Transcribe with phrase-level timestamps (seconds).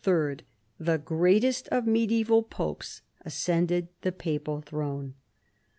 [0.79, 5.13] the greatest of medieval popes, ascended the papal throne.